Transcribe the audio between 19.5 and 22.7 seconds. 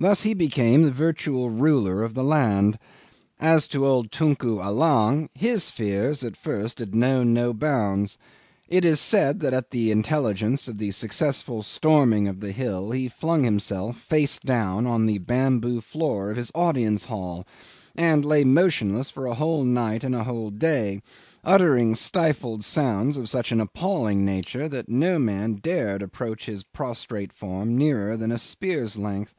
night and a whole day, uttering stifled